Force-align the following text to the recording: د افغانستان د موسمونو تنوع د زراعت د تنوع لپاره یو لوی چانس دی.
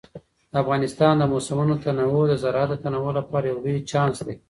د 0.51 0.53
افغانستان 0.63 1.13
د 1.17 1.23
موسمونو 1.33 1.73
تنوع 1.83 2.23
د 2.29 2.33
زراعت 2.43 2.69
د 2.71 2.75
تنوع 2.83 3.09
لپاره 3.19 3.45
یو 3.51 3.57
لوی 3.65 3.77
چانس 3.91 4.17
دی. 4.27 4.35